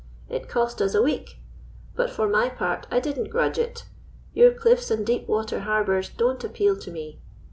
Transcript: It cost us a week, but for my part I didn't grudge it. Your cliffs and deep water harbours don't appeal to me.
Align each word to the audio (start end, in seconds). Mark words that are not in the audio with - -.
It 0.29 0.49
cost 0.49 0.81
us 0.81 0.95
a 0.95 1.01
week, 1.03 1.37
but 1.95 2.09
for 2.09 2.27
my 2.27 2.49
part 2.49 2.87
I 2.89 2.99
didn't 2.99 3.29
grudge 3.29 3.59
it. 3.59 3.85
Your 4.33 4.51
cliffs 4.51 4.89
and 4.89 5.05
deep 5.05 5.27
water 5.27 5.59
harbours 5.59 6.09
don't 6.09 6.43
appeal 6.43 6.75
to 6.77 6.89
me. 6.89 7.21